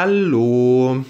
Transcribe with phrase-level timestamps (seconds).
[0.00, 1.04] Hallo,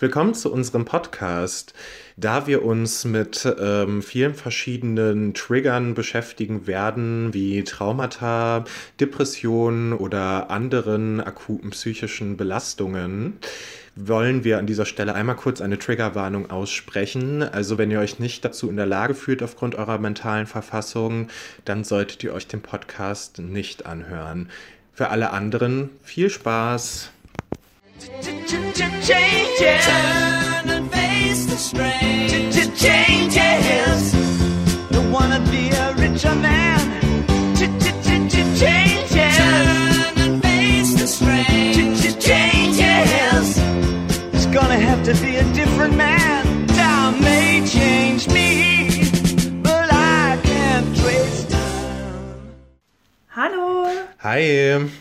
[0.00, 1.72] willkommen zu unserem Podcast.
[2.16, 8.64] Da wir uns mit ähm, vielen verschiedenen Triggern beschäftigen werden, wie Traumata,
[8.98, 13.34] Depressionen oder anderen akuten psychischen Belastungen,
[13.94, 17.44] wollen wir an dieser Stelle einmal kurz eine Triggerwarnung aussprechen.
[17.44, 21.28] Also wenn ihr euch nicht dazu in der Lage fühlt aufgrund eurer mentalen Verfassung,
[21.64, 24.50] dann solltet ihr euch den Podcast nicht anhören.
[24.92, 27.13] Für alle anderen viel Spaß.
[28.00, 29.84] Changes.
[29.86, 32.50] Turn and face the strain.
[32.76, 34.12] Changes.
[34.90, 36.80] Don't wanna be a richer man.
[37.56, 38.93] Changes.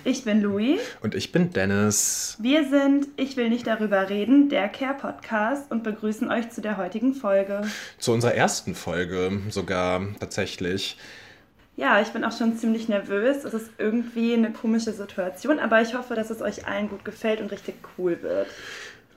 [0.04, 0.80] Ich bin Louis.
[1.02, 2.38] Und ich bin Dennis.
[2.40, 7.14] Wir sind Ich will nicht darüber reden, der Care-Podcast und begrüßen euch zu der heutigen
[7.14, 7.62] Folge.
[7.98, 10.98] Zu unserer ersten Folge sogar tatsächlich.
[11.76, 13.44] Ja, ich bin auch schon ziemlich nervös.
[13.44, 17.42] Es ist irgendwie eine komische Situation, aber ich hoffe, dass es euch allen gut gefällt
[17.42, 18.48] und richtig cool wird.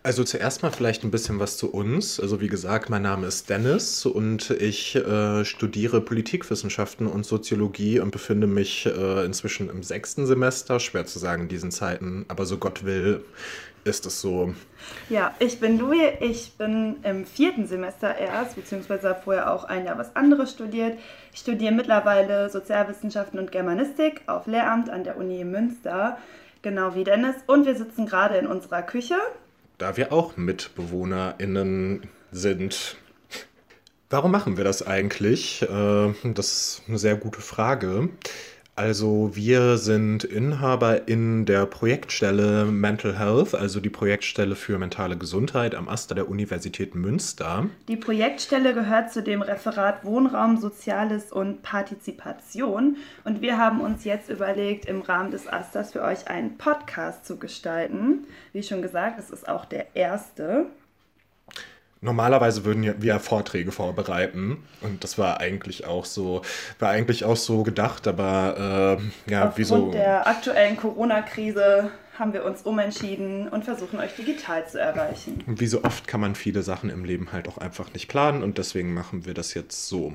[0.06, 2.20] Also zuerst mal vielleicht ein bisschen was zu uns.
[2.20, 8.12] Also wie gesagt, mein Name ist Dennis und ich äh, studiere Politikwissenschaften und Soziologie und
[8.12, 10.78] befinde mich äh, inzwischen im sechsten Semester.
[10.78, 13.24] Schwer zu sagen in diesen Zeiten, aber so Gott will,
[13.82, 14.54] ist es so.
[15.10, 19.86] Ja, ich bin Louis, ich bin im vierten Semester erst, beziehungsweise habe vorher auch ein
[19.86, 20.96] Jahr was anderes studiert.
[21.32, 26.16] Ich studiere mittlerweile Sozialwissenschaften und Germanistik auf Lehramt an der Uni Münster,
[26.62, 27.34] genau wie Dennis.
[27.48, 29.16] Und wir sitzen gerade in unserer Küche
[29.78, 32.96] da wir auch MitbewohnerInnen sind.
[34.08, 35.62] Warum machen wir das eigentlich?
[35.62, 38.08] Äh, das ist eine sehr gute Frage.
[38.78, 45.74] Also wir sind Inhaber in der Projektstelle Mental Health, also die Projektstelle für mentale Gesundheit
[45.74, 47.70] am Aster der Universität Münster.
[47.88, 52.98] Die Projektstelle gehört zu dem Referat Wohnraum, Soziales und Partizipation.
[53.24, 57.38] Und wir haben uns jetzt überlegt, im Rahmen des Asters für euch einen Podcast zu
[57.38, 58.26] gestalten.
[58.52, 60.66] Wie schon gesagt, es ist auch der erste.
[62.06, 66.42] Normalerweise würden wir Vorträge vorbereiten und das war eigentlich auch so,
[66.78, 69.90] war eigentlich auch so gedacht, aber äh, ja, Aufgrund wieso?
[69.90, 75.42] der aktuellen Corona-Krise haben wir uns umentschieden und versuchen euch digital zu erreichen.
[75.48, 78.44] Und wie so oft kann man viele Sachen im Leben halt auch einfach nicht planen
[78.44, 80.12] und deswegen machen wir das jetzt so.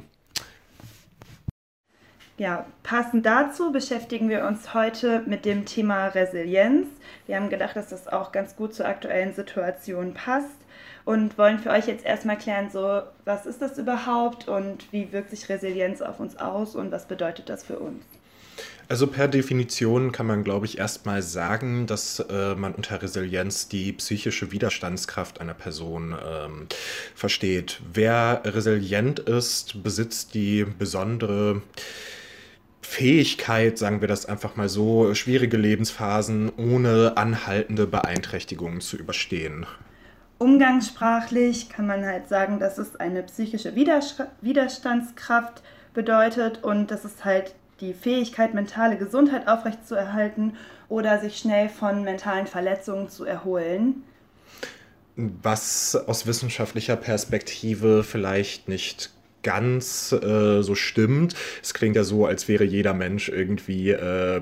[2.41, 6.87] Ja, passend dazu beschäftigen wir uns heute mit dem Thema Resilienz.
[7.27, 10.57] Wir haben gedacht, dass das auch ganz gut zur aktuellen Situation passt
[11.05, 15.29] und wollen für euch jetzt erstmal klären, so, was ist das überhaupt und wie wirkt
[15.29, 18.03] sich Resilienz auf uns aus und was bedeutet das für uns?
[18.89, 23.93] Also per Definition kann man, glaube ich, erstmal sagen, dass äh, man unter Resilienz die
[23.93, 26.67] psychische Widerstandskraft einer Person ähm,
[27.13, 27.83] versteht.
[27.93, 31.61] Wer resilient ist, besitzt die besondere
[32.81, 39.65] Fähigkeit, sagen wir das einfach mal so, schwierige Lebensphasen ohne anhaltende Beeinträchtigungen zu überstehen.
[40.39, 45.61] Umgangssprachlich kann man halt sagen, dass es eine psychische Widerstandskraft
[45.93, 50.55] bedeutet und das ist halt die Fähigkeit, mentale Gesundheit aufrechtzuerhalten
[50.89, 54.03] oder sich schnell von mentalen Verletzungen zu erholen.
[55.15, 59.11] Was aus wissenschaftlicher Perspektive vielleicht nicht
[59.43, 61.35] ganz äh, so stimmt.
[61.61, 64.41] Es klingt ja so, als wäre jeder Mensch irgendwie, äh,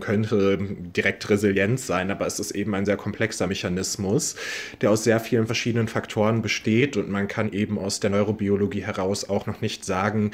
[0.00, 0.58] könnte
[0.96, 4.36] direkt resilient sein, aber es ist eben ein sehr komplexer Mechanismus,
[4.80, 9.28] der aus sehr vielen verschiedenen Faktoren besteht und man kann eben aus der Neurobiologie heraus
[9.28, 10.30] auch noch nicht sagen,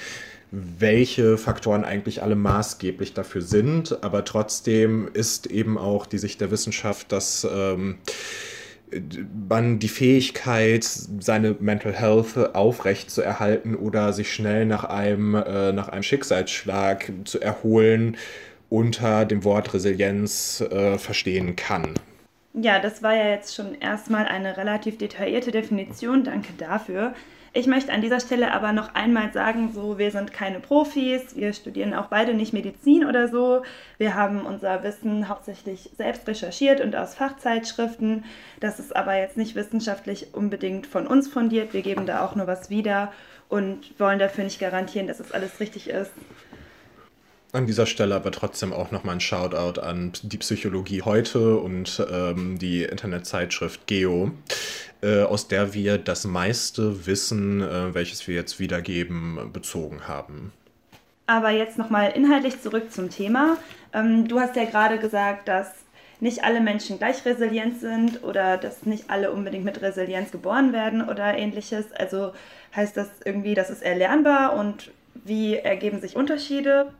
[0.52, 6.50] welche Faktoren eigentlich alle maßgeblich dafür sind, aber trotzdem ist eben auch die Sicht der
[6.50, 7.96] Wissenschaft, dass ähm,
[9.48, 15.72] man die Fähigkeit, seine Mental Health aufrecht zu erhalten oder sich schnell nach einem, äh,
[15.72, 18.16] nach einem Schicksalsschlag zu erholen,
[18.68, 21.94] unter dem Wort Resilienz äh, verstehen kann.
[22.54, 26.24] Ja, das war ja jetzt schon erstmal eine relativ detaillierte Definition.
[26.24, 27.14] Danke dafür.
[27.54, 31.52] Ich möchte an dieser Stelle aber noch einmal sagen, so wir sind keine Profis, wir
[31.52, 33.62] studieren auch beide nicht Medizin oder so.
[33.98, 38.24] Wir haben unser Wissen hauptsächlich selbst recherchiert und aus Fachzeitschriften.
[38.60, 41.74] Das ist aber jetzt nicht wissenschaftlich unbedingt von uns fundiert.
[41.74, 43.12] Wir geben da auch nur was wieder
[43.50, 46.12] und wollen dafür nicht garantieren, dass es das alles richtig ist.
[47.54, 52.58] An dieser Stelle aber trotzdem auch nochmal ein Shoutout an die Psychologie heute und ähm,
[52.58, 54.30] die Internetzeitschrift Geo,
[55.02, 60.54] äh, aus der wir das meiste Wissen, äh, welches wir jetzt wiedergeben, bezogen haben.
[61.26, 63.58] Aber jetzt nochmal inhaltlich zurück zum Thema.
[63.92, 65.68] Ähm, du hast ja gerade gesagt, dass
[66.20, 71.06] nicht alle Menschen gleich resilient sind oder dass nicht alle unbedingt mit Resilienz geboren werden
[71.06, 71.92] oder ähnliches.
[71.92, 72.32] Also
[72.74, 76.92] heißt das irgendwie, das ist erlernbar und wie ergeben sich Unterschiede?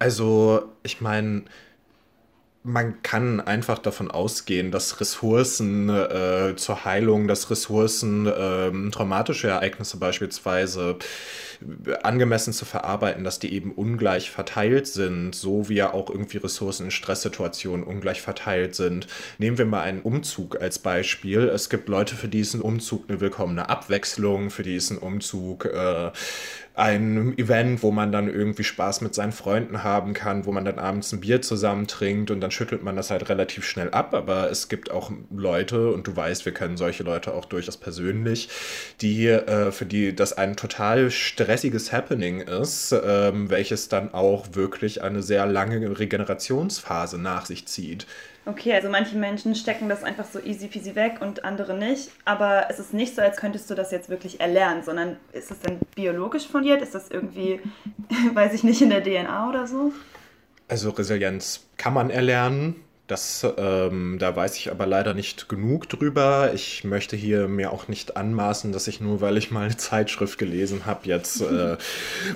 [0.00, 1.44] Also ich meine,
[2.62, 9.98] man kann einfach davon ausgehen, dass Ressourcen äh, zur Heilung, dass Ressourcen äh, traumatische Ereignisse
[9.98, 10.96] beispielsweise
[12.02, 16.86] angemessen zu verarbeiten, dass die eben ungleich verteilt sind, so wie ja auch irgendwie Ressourcen
[16.86, 19.06] in Stresssituationen ungleich verteilt sind.
[19.38, 21.48] Nehmen wir mal einen Umzug als Beispiel.
[21.48, 24.98] Es gibt Leute, für die ist ein Umzug eine willkommene Abwechslung, für die ist ein
[24.98, 26.10] Umzug äh,
[26.80, 30.78] ein Event, wo man dann irgendwie Spaß mit seinen Freunden haben kann, wo man dann
[30.78, 34.14] abends ein Bier zusammen trinkt und dann schüttelt man das halt relativ schnell ab.
[34.14, 38.48] Aber es gibt auch Leute, und du weißt, wir kennen solche Leute auch durchaus persönlich,
[39.00, 41.10] die, äh, für die das ein total
[41.50, 48.06] stressiges Happening ist, ähm, welches dann auch wirklich eine sehr lange Regenerationsphase nach sich zieht.
[48.46, 52.10] Okay, also manche Menschen stecken das einfach so easy peasy weg und andere nicht.
[52.24, 55.58] Aber es ist nicht so, als könntest du das jetzt wirklich erlernen, sondern ist es
[55.58, 56.82] dann biologisch fundiert?
[56.82, 57.60] Ist das irgendwie,
[58.34, 59.92] weiß ich nicht, in der DNA oder so?
[60.68, 62.76] Also Resilienz kann man erlernen.
[63.10, 66.52] Das, ähm, da weiß ich aber leider nicht genug drüber.
[66.54, 70.38] Ich möchte hier mir auch nicht anmaßen, dass ich nur, weil ich mal eine Zeitschrift
[70.38, 71.76] gelesen habe, jetzt äh,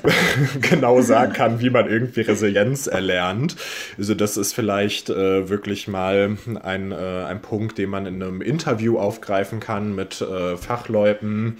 [0.60, 3.54] genau sagen kann, wie man irgendwie Resilienz erlernt.
[3.98, 8.42] Also das ist vielleicht äh, wirklich mal ein, äh, ein Punkt, den man in einem
[8.42, 11.58] Interview aufgreifen kann mit äh, Fachleuten.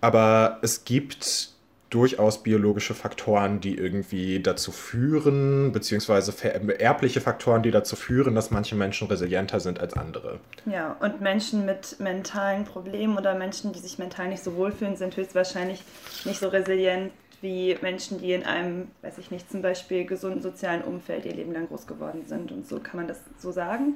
[0.00, 1.50] Aber es gibt
[1.90, 6.32] durchaus biologische Faktoren, die irgendwie dazu führen, beziehungsweise
[6.78, 10.38] erbliche Faktoren, die dazu führen, dass manche Menschen resilienter sind als andere.
[10.66, 15.16] Ja, und Menschen mit mentalen Problemen oder Menschen, die sich mental nicht so wohlfühlen, sind
[15.16, 15.82] höchstwahrscheinlich
[16.24, 17.10] nicht so resilient
[17.40, 21.52] wie Menschen, die in einem, weiß ich nicht, zum Beispiel gesunden sozialen Umfeld ihr Leben
[21.52, 22.52] lang groß geworden sind.
[22.52, 23.94] Und so kann man das so sagen?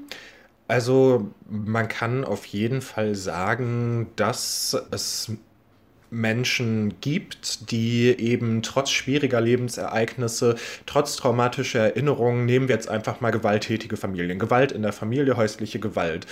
[0.67, 5.31] Also man kann auf jeden Fall sagen, dass es
[6.15, 10.57] Menschen gibt, die eben trotz schwieriger Lebensereignisse,
[10.87, 15.79] trotz traumatischer Erinnerungen, nehmen wir jetzt einfach mal gewalttätige Familien, Gewalt in der Familie, häusliche
[15.79, 16.27] Gewalt.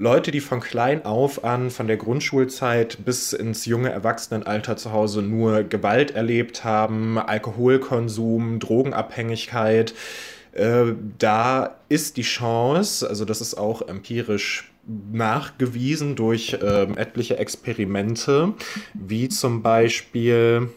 [0.00, 5.22] Leute, die von klein auf an, von der Grundschulzeit bis ins junge Erwachsenenalter zu Hause
[5.22, 9.94] nur Gewalt erlebt haben, Alkoholkonsum, Drogenabhängigkeit,
[10.52, 10.84] äh,
[11.18, 14.70] da ist die Chance, also das ist auch empirisch
[15.12, 18.54] nachgewiesen durch ähm, etliche Experimente,
[18.94, 20.68] wie zum Beispiel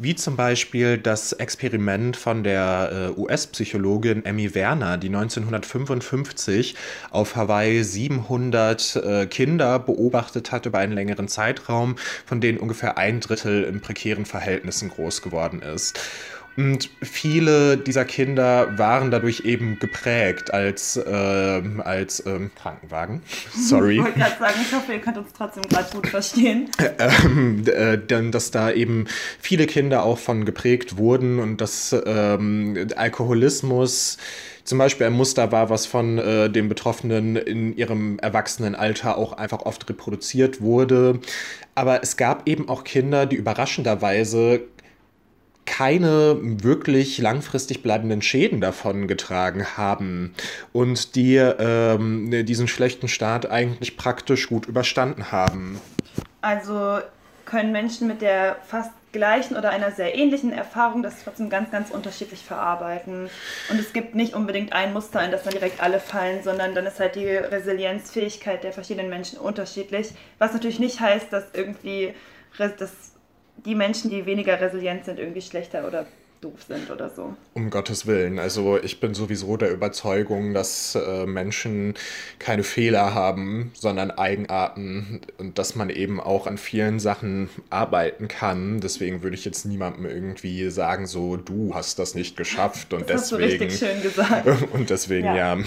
[0.00, 6.76] wie zum Beispiel das Experiment von der äh, US-Psychologin Emmy Werner, die 1955
[7.10, 13.18] auf Hawaii 700 äh, Kinder beobachtet hat über einen längeren Zeitraum, von denen ungefähr ein
[13.18, 15.98] Drittel in prekären Verhältnissen groß geworden ist.
[16.58, 23.22] Und viele dieser Kinder waren dadurch eben geprägt als, äh, als ähm, Krankenwagen.
[23.54, 23.98] Sorry.
[23.98, 26.68] Ich wollte gerade sagen, ich hoffe, ihr könnt uns trotzdem gerade gut verstehen.
[26.98, 29.06] Ähm, äh, denn dass da eben
[29.40, 34.16] viele Kinder auch von geprägt wurden und dass ähm, Alkoholismus
[34.64, 39.60] zum Beispiel ein Muster war, was von äh, den Betroffenen in ihrem Erwachsenenalter auch einfach
[39.60, 41.20] oft reproduziert wurde.
[41.74, 44.62] Aber es gab eben auch Kinder, die überraschenderweise
[45.78, 50.34] keine wirklich langfristig bleibenden Schäden davon getragen haben
[50.72, 55.80] und die ähm, diesen schlechten Start eigentlich praktisch gut überstanden haben.
[56.40, 56.98] Also
[57.44, 61.90] können Menschen mit der fast gleichen oder einer sehr ähnlichen Erfahrung das trotzdem ganz, ganz
[61.90, 63.30] unterschiedlich verarbeiten.
[63.70, 66.86] Und es gibt nicht unbedingt ein Muster, in das dann direkt alle fallen, sondern dann
[66.86, 70.08] ist halt die Resilienzfähigkeit der verschiedenen Menschen unterschiedlich.
[70.40, 72.14] Was natürlich nicht heißt, dass irgendwie
[72.58, 72.90] das
[73.64, 76.06] die Menschen, die weniger resilient sind, irgendwie schlechter oder
[76.40, 77.34] doof sind oder so.
[77.54, 78.38] Um Gottes Willen.
[78.38, 81.94] Also ich bin sowieso der Überzeugung, dass äh, Menschen
[82.38, 88.80] keine Fehler haben, sondern Eigenarten und dass man eben auch an vielen Sachen arbeiten kann.
[88.80, 93.30] Deswegen würde ich jetzt niemandem irgendwie sagen, so du hast das nicht geschafft und das
[93.30, 93.70] deswegen.
[93.70, 94.72] Hast du richtig schön gesagt.
[94.72, 95.56] Und deswegen ja.
[95.56, 95.58] ja.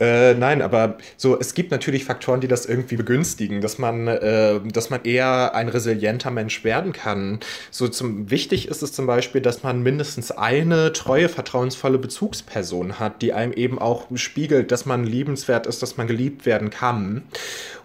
[0.00, 4.60] Äh, nein, aber so, es gibt natürlich Faktoren, die das irgendwie begünstigen, dass man, äh,
[4.64, 7.38] dass man eher ein resilienter Mensch werden kann.
[7.70, 13.22] So zum, wichtig ist es zum Beispiel, dass man mindestens eine treue, vertrauensvolle Bezugsperson hat,
[13.22, 17.24] die einem eben auch spiegelt, dass man liebenswert ist, dass man geliebt werden kann.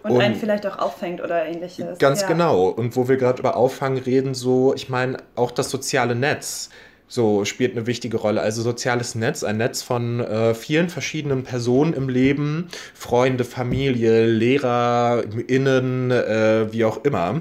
[0.02, 1.98] Und, und einen vielleicht auch auffängt oder ähnliches.
[1.98, 2.28] Ganz ja.
[2.28, 2.68] genau.
[2.68, 6.70] Und wo wir gerade über Auffangen reden, so, ich meine, auch das soziale Netz
[7.10, 8.40] so spielt eine wichtige Rolle.
[8.40, 16.12] Also soziales Netz, ein Netz von äh, vielen verschiedenen Personen im Leben, Freunde, Familie, LehrerInnen,
[16.12, 17.40] äh, wie auch immer,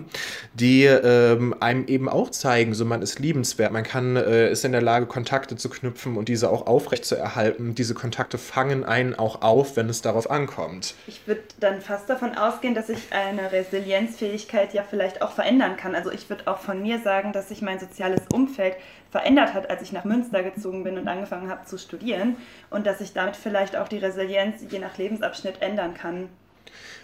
[0.55, 4.71] die ähm, einem eben auch zeigen, so man ist liebenswert, man kann, äh, ist in
[4.71, 7.75] der Lage, Kontakte zu knüpfen und diese auch aufrecht zu erhalten.
[7.75, 10.95] Diese Kontakte fangen einen auch auf, wenn es darauf ankommt.
[11.05, 15.93] Ich würde dann fast davon ausgehen, dass ich eine Resilienzfähigkeit ja vielleicht auch verändern kann.
[15.93, 18.73] Also ich würde auch von mir sagen, dass sich mein soziales Umfeld
[19.11, 22.37] verändert hat, als ich nach Münster gezogen bin und angefangen habe zu studieren
[22.69, 26.29] und dass ich damit vielleicht auch die Resilienz je nach Lebensabschnitt ändern kann.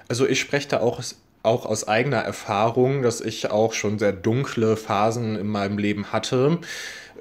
[0.07, 1.01] Also ich spreche da auch,
[1.41, 6.59] auch aus eigener Erfahrung, dass ich auch schon sehr dunkle Phasen in meinem Leben hatte.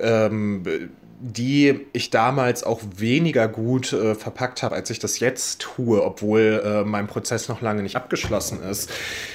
[0.00, 0.90] Ähm,
[1.26, 6.62] die ich damals auch weniger gut äh, verpackt habe, als ich das jetzt tue, obwohl
[6.62, 8.90] äh, mein Prozess noch lange nicht abgeschlossen ist.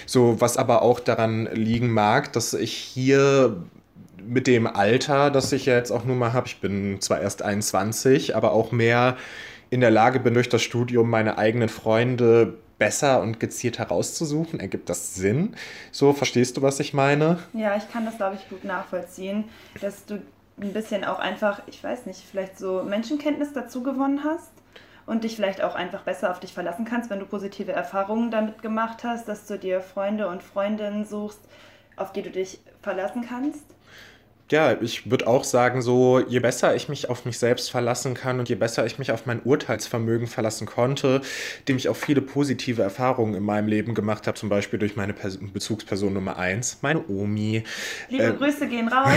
[0.06, 3.58] So, was aber auch daran liegen mag, dass ich hier
[4.30, 7.42] mit dem Alter, das ich ja jetzt auch nur mal habe, ich bin zwar erst
[7.42, 9.18] 21, aber auch mehr
[9.70, 14.60] in der Lage bin, durch das Studium meine eigenen Freunde besser und gezielt herauszusuchen.
[14.60, 15.56] Ergibt das Sinn?
[15.92, 17.40] So, verstehst du, was ich meine?
[17.54, 19.46] Ja, ich kann das, glaube ich, gut nachvollziehen,
[19.82, 20.22] dass du
[20.62, 24.52] ein bisschen auch einfach, ich weiß nicht, vielleicht so Menschenkenntnis dazu gewonnen hast
[25.06, 28.62] und dich vielleicht auch einfach besser auf dich verlassen kannst, wenn du positive Erfahrungen damit
[28.62, 31.42] gemacht hast, dass du dir Freunde und Freundinnen suchst,
[31.96, 33.66] auf die du dich verlassen kannst
[34.52, 38.40] ja, ich würde auch sagen, so je besser ich mich auf mich selbst verlassen kann
[38.40, 41.22] und je besser ich mich auf mein Urteilsvermögen verlassen konnte,
[41.68, 45.14] dem ich auch viele positive Erfahrungen in meinem Leben gemacht habe, zum Beispiel durch meine
[45.14, 47.64] Pers Bezugsperson Nummer eins, meine Omi.
[48.10, 49.12] Liebe äh, Grüße gehen raus.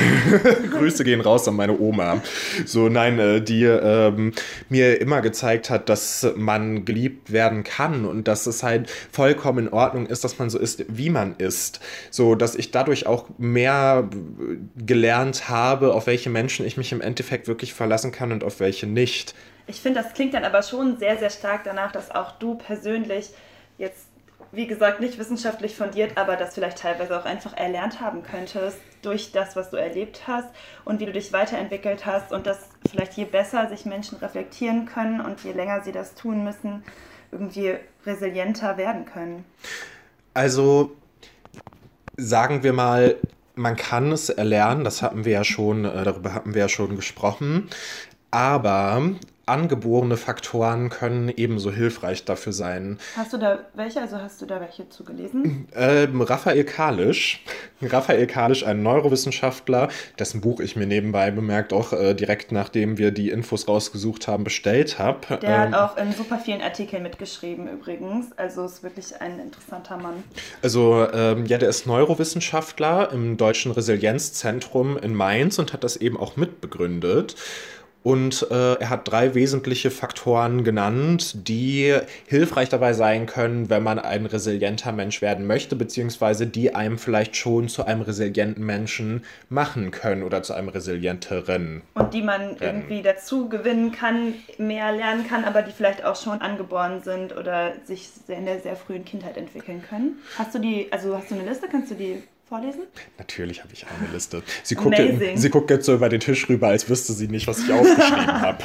[0.70, 2.20] Grüße gehen raus an meine Oma.
[2.66, 4.32] So, nein, äh, die ähm,
[4.68, 9.72] mir immer gezeigt hat, dass man geliebt werden kann und dass es halt vollkommen in
[9.72, 11.80] Ordnung ist, dass man so ist, wie man ist.
[12.10, 14.10] So, dass ich dadurch auch mehr
[14.76, 18.60] gelernt gelernt habe, auf welche Menschen ich mich im Endeffekt wirklich verlassen kann und auf
[18.60, 19.34] welche nicht.
[19.66, 23.30] Ich finde, das klingt dann aber schon sehr, sehr stark danach, dass auch du persönlich
[23.78, 24.06] jetzt,
[24.50, 29.32] wie gesagt, nicht wissenschaftlich fundiert, aber das vielleicht teilweise auch einfach erlernt haben könntest durch
[29.32, 30.48] das, was du erlebt hast
[30.84, 32.58] und wie du dich weiterentwickelt hast und dass
[32.90, 36.82] vielleicht je besser sich Menschen reflektieren können und je länger sie das tun müssen,
[37.30, 39.44] irgendwie resilienter werden können.
[40.34, 40.92] Also
[42.16, 43.16] sagen wir mal,
[43.54, 46.96] man kann es erlernen, das hatten wir ja schon, äh, darüber hatten wir ja schon
[46.96, 47.68] gesprochen.
[48.30, 49.02] Aber
[49.52, 52.98] angeborene Faktoren können ebenso hilfreich dafür sein.
[53.16, 54.00] Hast du da welche?
[54.00, 55.68] Also hast du da welche zugelesen?
[55.76, 57.44] Ähm, Raphael Kalisch.
[57.82, 63.10] Raphael Kalisch, ein Neurowissenschaftler, dessen Buch ich mir nebenbei bemerkt auch äh, direkt nachdem wir
[63.10, 65.38] die Infos rausgesucht haben, bestellt habe.
[65.38, 68.32] Der ähm, hat auch in super vielen Artikeln mitgeschrieben übrigens.
[68.38, 70.24] Also ist wirklich ein interessanter Mann.
[70.62, 76.16] Also ähm, ja, der ist Neurowissenschaftler im Deutschen Resilienzzentrum in Mainz und hat das eben
[76.16, 77.36] auch mitbegründet.
[78.02, 83.98] Und äh, er hat drei wesentliche Faktoren genannt, die hilfreich dabei sein können, wenn man
[83.98, 89.90] ein resilienter Mensch werden möchte, beziehungsweise die einem vielleicht schon zu einem resilienten Menschen machen
[89.92, 91.82] können oder zu einem resilienteren.
[91.94, 96.40] Und die man irgendwie dazu gewinnen kann, mehr lernen kann, aber die vielleicht auch schon
[96.40, 100.16] angeboren sind oder sich in der sehr frühen Kindheit entwickeln können.
[100.36, 102.82] Hast du die, also hast du eine Liste, kannst du die vorlesen?
[103.16, 104.42] Natürlich habe ich eine Liste.
[104.62, 105.00] Sie guckt,
[105.36, 108.26] sie guckt jetzt so über den Tisch rüber, als wüsste sie nicht, was ich aufgeschrieben
[108.42, 108.62] habe.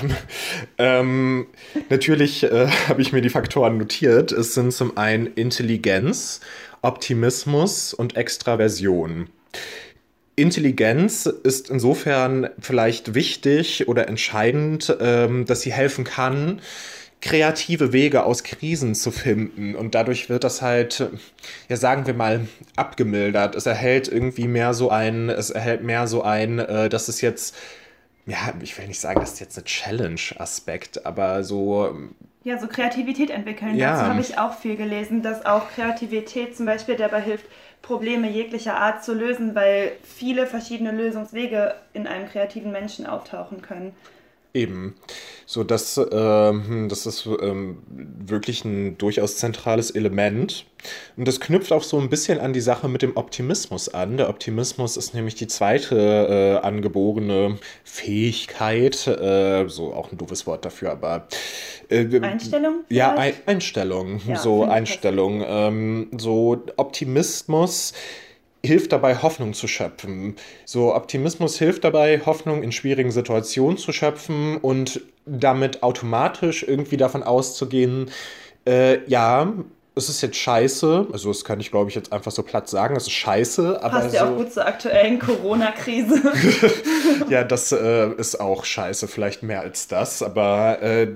[0.77, 1.47] Ähm,
[1.89, 4.33] natürlich äh, habe ich mir die Faktoren notiert.
[4.33, 6.41] Es sind zum einen Intelligenz,
[6.81, 9.29] Optimismus und Extraversion.
[10.35, 16.59] Intelligenz ist insofern vielleicht wichtig oder entscheidend, ähm, dass sie helfen kann,
[17.21, 19.75] kreative Wege aus Krisen zu finden.
[19.75, 21.09] Und dadurch wird das halt,
[21.67, 23.55] ja, sagen wir mal, abgemildert.
[23.55, 27.55] Es erhält irgendwie mehr so ein, es erhält mehr so ein, äh, dass es jetzt,
[28.25, 31.95] ja, ich will nicht sagen, das ist jetzt ein Challenge-Aspekt, aber so.
[32.43, 33.75] Ja, so Kreativität entwickeln.
[33.75, 33.93] Ja.
[33.93, 37.45] Dazu habe ich auch viel gelesen, dass auch Kreativität zum Beispiel dabei hilft,
[37.81, 43.93] Probleme jeglicher Art zu lösen, weil viele verschiedene Lösungswege in einem kreativen Menschen auftauchen können.
[44.57, 44.95] Eben.
[45.45, 50.65] So, das, ähm, das ist ähm, wirklich ein durchaus zentrales Element.
[51.15, 54.17] Und das knüpft auch so ein bisschen an die Sache mit dem Optimismus an.
[54.17, 55.95] Der Optimismus ist nämlich die zweite
[56.61, 61.27] äh, angeborene Fähigkeit, äh, so auch ein doofes Wort dafür, aber
[61.89, 62.83] äh, Einstellung?
[62.89, 64.19] Ja, ein, Einstellung.
[64.27, 65.43] Ja, so Einstellung.
[65.47, 67.93] Ähm, so Optimismus
[68.67, 70.35] hilft dabei, Hoffnung zu schöpfen.
[70.65, 77.23] So Optimismus hilft dabei, Hoffnung in schwierigen Situationen zu schöpfen und damit automatisch irgendwie davon
[77.23, 78.11] auszugehen,
[78.67, 79.53] äh, ja,
[79.97, 82.95] es ist jetzt scheiße, also das kann ich glaube ich jetzt einfach so platt sagen,
[82.95, 84.01] es ist scheiße, aber.
[84.01, 86.21] Passt ja so, auch gut zur aktuellen Corona-Krise.
[87.29, 91.07] ja, das äh, ist auch scheiße, vielleicht mehr als das, aber äh,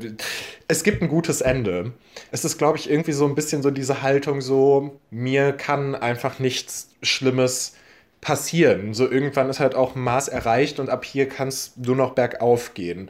[0.68, 1.94] es gibt ein gutes Ende.
[2.32, 6.40] Es ist glaube ich irgendwie so ein bisschen so diese Haltung so, mir kann einfach
[6.40, 7.74] nichts Schlimmes
[8.22, 8.94] passieren.
[8.94, 12.12] So irgendwann ist halt auch ein Maß erreicht und ab hier kann es nur noch
[12.12, 13.10] bergauf gehen.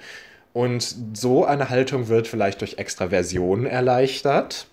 [0.54, 4.68] Und so eine Haltung wird vielleicht durch Extraversion erleichtert.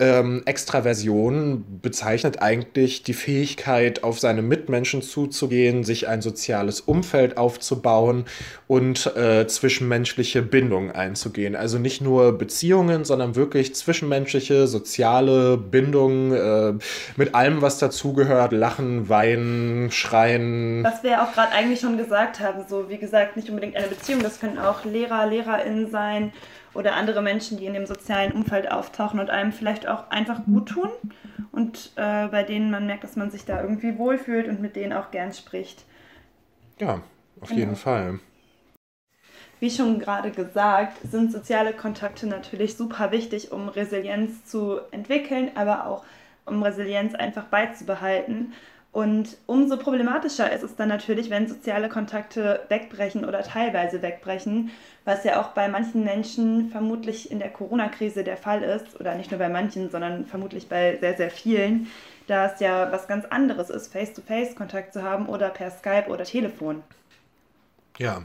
[0.00, 8.24] Ähm, Extraversion bezeichnet eigentlich die Fähigkeit, auf seine Mitmenschen zuzugehen, sich ein soziales Umfeld aufzubauen
[8.66, 11.54] und äh, zwischenmenschliche Bindungen einzugehen.
[11.54, 16.82] Also nicht nur Beziehungen, sondern wirklich zwischenmenschliche, soziale Bindungen äh,
[17.16, 18.52] mit allem, was dazugehört.
[18.52, 20.82] Lachen, weinen, schreien.
[20.82, 22.64] Was wir ja auch gerade eigentlich schon gesagt haben.
[22.66, 26.32] So, wie gesagt, nicht unbedingt eine Beziehung, das können auch Lehrer, LehrerInnen sein
[26.74, 30.68] oder andere Menschen, die in dem sozialen Umfeld auftauchen und einem vielleicht auch einfach gut
[30.68, 30.90] tun
[31.52, 34.92] und äh, bei denen man merkt, dass man sich da irgendwie wohlfühlt und mit denen
[34.92, 35.84] auch gern spricht.
[36.78, 37.02] Ja,
[37.40, 37.60] auf genau.
[37.60, 38.20] jeden Fall.
[39.58, 45.86] Wie schon gerade gesagt, sind soziale Kontakte natürlich super wichtig, um Resilienz zu entwickeln, aber
[45.86, 46.04] auch
[46.46, 48.54] um Resilienz einfach beizubehalten.
[48.92, 54.70] Und umso problematischer ist es dann natürlich, wenn soziale Kontakte wegbrechen oder teilweise wegbrechen,
[55.04, 59.30] was ja auch bei manchen Menschen vermutlich in der Corona-Krise der Fall ist, oder nicht
[59.30, 61.86] nur bei manchen, sondern vermutlich bei sehr, sehr vielen,
[62.26, 66.82] da es ja was ganz anderes ist, Face-to-Face-Kontakt zu haben oder per Skype oder Telefon.
[67.98, 68.22] Ja,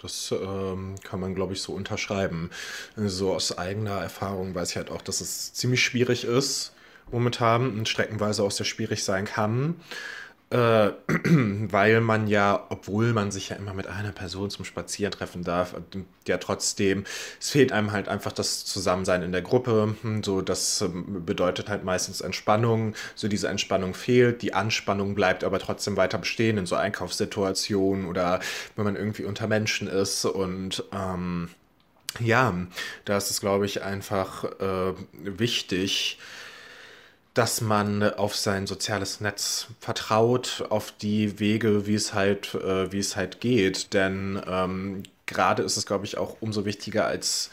[0.00, 2.50] das ähm, kann man, glaube ich, so unterschreiben.
[2.96, 6.72] So aus eigener Erfahrung weiß ich halt auch, dass es ziemlich schwierig ist,
[7.10, 9.76] momentan und streckenweise auch sehr schwierig sein kann.
[10.48, 15.42] Äh, weil man ja, obwohl man sich ja immer mit einer Person zum Spazieren treffen
[15.42, 15.74] darf,
[16.28, 17.02] ja trotzdem,
[17.40, 19.96] es fehlt einem halt einfach das Zusammensein in der Gruppe.
[20.02, 22.94] Hm, so, das ähm, bedeutet halt meistens Entspannung.
[23.16, 28.38] So, diese Entspannung fehlt, die Anspannung bleibt aber trotzdem weiter bestehen in so Einkaufssituationen oder
[28.76, 31.48] wenn man irgendwie unter Menschen ist und ähm,
[32.20, 32.54] ja,
[33.04, 36.18] da ist es, glaube ich, einfach äh, wichtig,
[37.36, 42.98] dass man auf sein soziales Netz vertraut, auf die Wege, wie es halt, äh, wie
[42.98, 43.92] es halt geht.
[43.92, 47.50] Denn ähm, gerade ist es, glaube ich, auch umso wichtiger als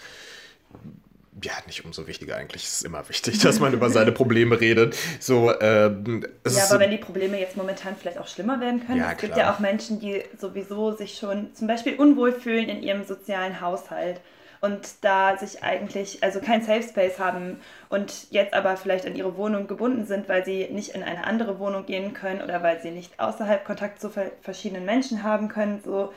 [1.41, 2.63] ja, nicht umso wichtiger eigentlich.
[2.63, 4.95] Es ist immer wichtig, dass man über seine Probleme redet.
[5.19, 8.99] So, ähm, ja, aber wenn die Probleme jetzt momentan vielleicht auch schlimmer werden können.
[8.99, 12.81] Ja, es gibt ja auch Menschen, die sowieso sich schon zum Beispiel unwohl fühlen in
[12.83, 14.21] ihrem sozialen Haushalt
[14.63, 19.35] und da sich eigentlich, also kein Safe Space haben und jetzt aber vielleicht an ihre
[19.35, 22.91] Wohnung gebunden sind, weil sie nicht in eine andere Wohnung gehen können oder weil sie
[22.91, 24.09] nicht außerhalb Kontakt zu
[24.41, 25.81] verschiedenen Menschen haben können.
[25.83, 26.13] So,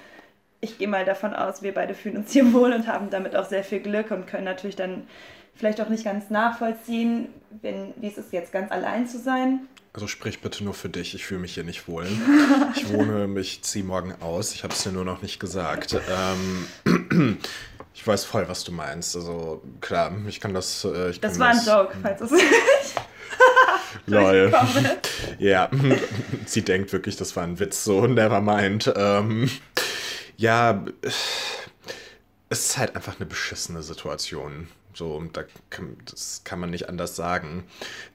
[0.61, 3.47] ich gehe mal davon aus, wir beide fühlen uns hier wohl und haben damit auch
[3.47, 5.09] sehr viel Glück und können natürlich dann
[5.57, 7.31] vielleicht auch nicht ganz nachvollziehen,
[7.63, 9.67] wenn, wie es ist, jetzt ganz allein zu sein.
[9.93, 12.07] Also sprich bitte nur für dich, ich fühle mich hier nicht wohl.
[12.77, 15.97] Ich wohne, ich ziehe morgen aus, ich habe es dir nur noch nicht gesagt.
[16.85, 17.39] Ähm,
[17.97, 19.17] ich weiß voll, was du meinst.
[19.17, 20.85] Also klar, ich kann das.
[20.85, 22.45] Äh, ich das war das, ein Joke, falls es nicht.
[24.07, 24.53] Lol.
[25.39, 25.71] ja,
[26.47, 28.93] sie denkt wirklich, das war ein Witz, so never mind.
[28.95, 29.51] Ähm,
[30.37, 30.85] ja,
[32.49, 34.69] es ist halt einfach eine beschissene Situation.
[34.95, 37.65] So, da kann, das kann man nicht anders sagen.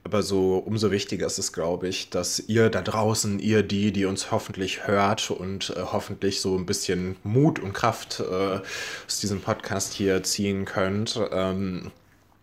[0.02, 4.04] Aber so umso wichtiger ist es, glaube ich, dass ihr da draußen, ihr die, die
[4.04, 8.60] uns hoffentlich hört und äh, hoffentlich so ein bisschen Mut und Kraft äh,
[9.06, 11.20] aus diesem Podcast hier ziehen könnt.
[11.30, 11.92] Ähm,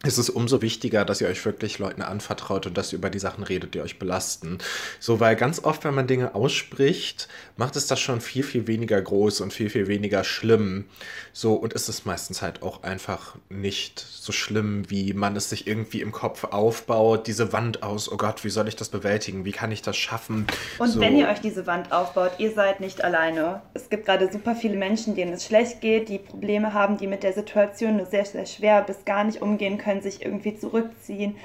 [0.03, 3.19] es ist umso wichtiger, dass ihr euch wirklich Leuten anvertraut und dass ihr über die
[3.19, 4.59] Sachen redet, die euch belasten.
[5.01, 9.01] So, weil ganz oft, wenn man Dinge ausspricht, macht es das schon viel, viel weniger
[9.01, 10.85] groß und viel, viel weniger schlimm.
[11.33, 15.67] So, und ist es meistens halt auch einfach nicht so schlimm, wie man es sich
[15.67, 17.27] irgendwie im Kopf aufbaut.
[17.27, 19.43] Diese Wand aus, oh Gott, wie soll ich das bewältigen?
[19.43, 20.47] Wie kann ich das schaffen?
[20.77, 21.01] Und so.
[21.01, 23.63] wenn ihr euch diese Wand aufbaut, ihr seid nicht alleine.
[23.73, 27.23] Es gibt gerade super viele Menschen, denen es schlecht geht, die Probleme haben, die mit
[27.23, 31.35] der Situation nur sehr, sehr schwer bis gar nicht umgehen können können sich irgendwie zurückziehen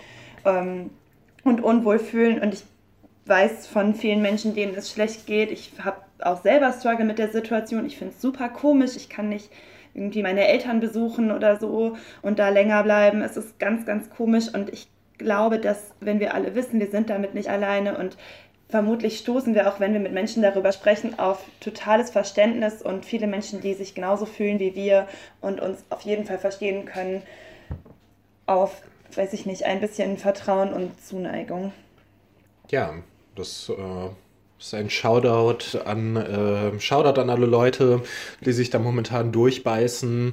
[0.44, 0.90] ähm,
[1.44, 2.40] und unwohl fühlen.
[2.42, 2.64] Und ich
[3.26, 5.50] weiß von vielen Menschen, denen es schlecht geht.
[5.50, 7.87] Ich habe auch selber Struggle mit der Situation.
[7.87, 8.96] Ich finde es super komisch.
[8.96, 9.50] Ich kann nicht
[9.94, 13.22] irgendwie meine Eltern besuchen oder so und da länger bleiben.
[13.22, 17.09] Es ist ganz, ganz komisch und ich glaube, dass wenn wir alle wissen, wir sind
[17.09, 18.16] damit nicht alleine und
[18.68, 23.28] vermutlich stoßen wir auch, wenn wir mit Menschen darüber sprechen, auf totales Verständnis und viele
[23.28, 25.07] Menschen, die sich genauso fühlen wie wir
[25.40, 27.22] und uns auf jeden Fall verstehen können,
[28.46, 28.83] auf,
[29.14, 31.72] weiß ich nicht, ein bisschen Vertrauen und Zuneigung.
[32.70, 32.94] Ja,
[33.35, 34.09] das äh,
[34.64, 38.00] Das ist ein Shoutout an, äh, Shoutout an alle Leute,
[38.46, 40.33] die sich da momentan durchbeißen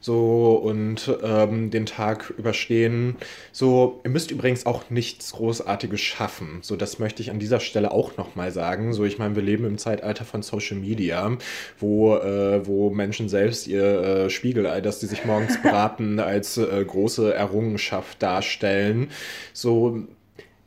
[0.00, 3.16] so und ähm, den Tag überstehen.
[3.52, 6.58] So, ihr müsst übrigens auch nichts Großartiges schaffen.
[6.62, 8.92] So, das möchte ich an dieser Stelle auch nochmal sagen.
[8.94, 11.38] So, ich meine, wir leben im Zeitalter von Social Media,
[11.78, 16.84] wo, äh, wo Menschen selbst ihr äh, Spiegelei, das sie sich morgens braten, als äh,
[16.84, 19.10] große Errungenschaft darstellen.
[19.52, 20.08] So,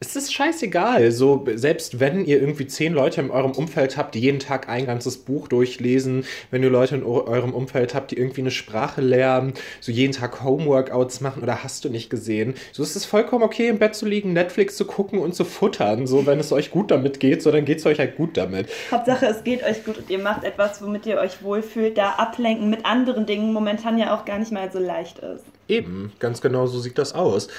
[0.04, 1.12] es ist scheißegal.
[1.12, 4.88] So, selbst wenn ihr irgendwie zehn Leute in eurem Umfeld habt, die jeden Tag ein
[4.88, 9.54] ganzes Buch durchlesen, wenn ihr Leute in eurem Umfeld habt, die irgendwie eine Sprache lernen,
[9.80, 13.68] so jeden Tag Homeworkouts machen oder hast du nicht gesehen, so ist es vollkommen okay,
[13.68, 16.08] im Bett zu liegen, Netflix zu gucken und zu futtern.
[16.08, 18.70] So, wenn es euch gut damit geht, so dann geht es euch halt gut damit.
[18.90, 22.72] Hauptsache, es geht euch gut und ihr macht etwas, womit ihr euch wohlfühlt, da ablenken
[22.72, 25.46] mit anderen Dingen momentan ja auch gar nicht mal so leicht ist.
[25.68, 27.50] Eben, ganz genau so sieht das aus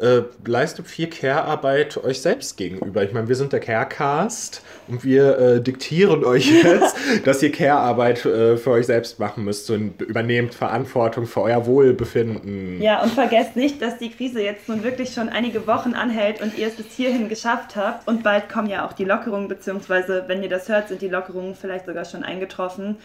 [0.00, 3.02] äh, leistet viel Care-Arbeit euch selbst gegenüber.
[3.02, 8.24] Ich meine, wir sind der Carecast und wir äh, diktieren euch jetzt, dass ihr Care-Arbeit
[8.24, 12.80] äh, für euch selbst machen müsst und übernehmt Verantwortung für euer Wohlbefinden.
[12.80, 16.56] Ja, und vergesst nicht, dass die Krise jetzt nun wirklich schon einige Wochen anhält und
[16.56, 18.06] ihr es bis hierhin geschafft habt.
[18.06, 21.54] Und bald kommen ja auch die Lockerungen, beziehungsweise, wenn ihr das hört, sind die Lockerungen
[21.54, 22.96] vielleicht sogar schon eingetroffen.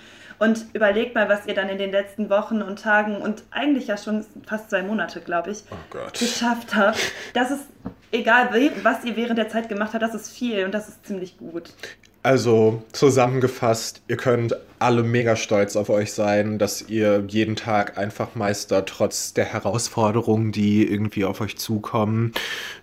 [0.43, 3.95] Und überlegt mal, was ihr dann in den letzten Wochen und Tagen und eigentlich ja
[3.95, 5.75] schon fast zwei Monate, glaube ich, oh
[6.11, 6.99] geschafft habt.
[7.33, 7.61] Das ist
[8.11, 8.49] egal,
[8.83, 11.73] was ihr während der Zeit gemacht habt, das ist viel und das ist ziemlich gut.
[12.23, 18.35] Also zusammengefasst, ihr könnt alle mega stolz auf euch sein, dass ihr jeden Tag einfach
[18.35, 22.33] meistert, trotz der Herausforderungen, die irgendwie auf euch zukommen,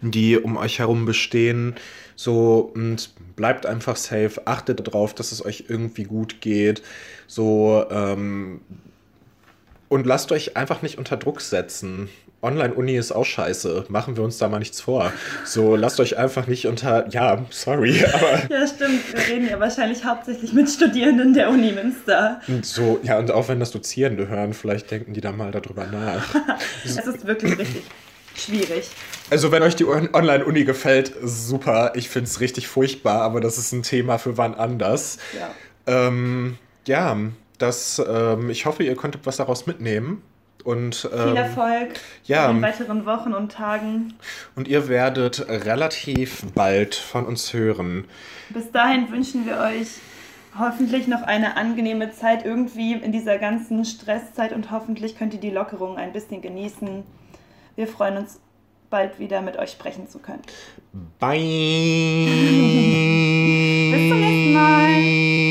[0.00, 1.74] die um euch herum bestehen.
[2.20, 6.82] So und bleibt einfach safe, achtet darauf, dass es euch irgendwie gut geht.
[7.26, 8.60] So ähm,
[9.88, 12.10] und lasst euch einfach nicht unter Druck setzen.
[12.42, 13.86] Online-Uni ist auch scheiße.
[13.88, 15.14] Machen wir uns da mal nichts vor.
[15.46, 17.08] So, lasst euch einfach nicht unter.
[17.08, 18.54] Ja, sorry, aber.
[18.54, 19.14] Ja, stimmt.
[19.14, 22.42] Wir reden ja wahrscheinlich hauptsächlich mit Studierenden der Uni Münster.
[22.48, 25.86] Und so, ja, und auch wenn das Dozierende hören, vielleicht denken die da mal darüber
[25.86, 26.34] nach.
[26.84, 27.84] es ist wirklich richtig
[28.34, 28.90] schwierig.
[29.30, 31.92] Also, wenn euch die Online-Uni gefällt, super.
[31.94, 35.18] Ich finde es richtig furchtbar, aber das ist ein Thema für wann anders.
[35.38, 35.50] Ja.
[35.86, 37.16] Ähm, ja,
[37.58, 40.22] das, ähm, ich hoffe, ihr konntet was daraus mitnehmen.
[40.64, 41.88] Und, ähm, Viel Erfolg
[42.24, 44.14] ja, in den weiteren Wochen und Tagen.
[44.56, 48.04] Und ihr werdet relativ bald von uns hören.
[48.50, 49.88] Bis dahin wünschen wir euch
[50.58, 55.50] hoffentlich noch eine angenehme Zeit irgendwie in dieser ganzen Stresszeit und hoffentlich könnt ihr die
[55.50, 57.04] Lockerung ein bisschen genießen.
[57.80, 58.38] Wir freuen uns,
[58.90, 60.42] bald wieder mit euch sprechen zu können.
[61.18, 61.38] Bye.
[63.90, 65.30] Bis zum nächsten Mal.